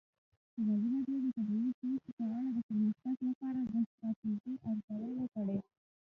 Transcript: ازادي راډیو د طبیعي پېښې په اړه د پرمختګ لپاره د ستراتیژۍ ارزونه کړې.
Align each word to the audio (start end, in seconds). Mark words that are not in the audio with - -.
ازادي 0.59 0.87
راډیو 0.93 1.17
د 1.25 1.27
طبیعي 1.35 1.71
پېښې 1.79 2.11
په 2.17 2.23
اړه 2.37 2.49
د 2.55 2.59
پرمختګ 2.67 3.15
لپاره 3.29 3.59
د 3.71 3.75
ستراتیژۍ 3.89 4.53
ارزونه 4.69 5.23
کړې. 5.33 5.57